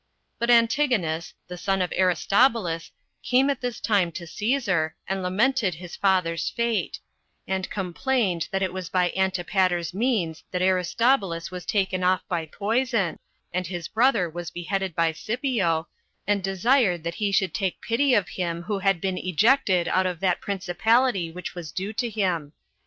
[0.39, 0.47] 4.
[0.47, 2.89] But Antigonus, the son of Aristobulus,
[3.21, 6.99] came at this time to Cæsar, and lamented his father's fate;
[7.47, 13.19] and complained, that it was by Antipater's means that Aristobulus was taken off by poison,
[13.53, 15.87] and his brother was beheaded by Scipio,
[16.25, 20.19] and desired that he would take pity of him who had been ejected out of
[20.19, 22.53] that principality which was due to him.